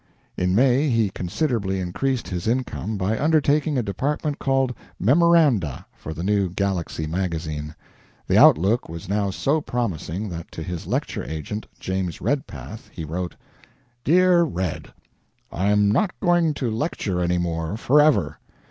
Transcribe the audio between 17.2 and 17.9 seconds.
any more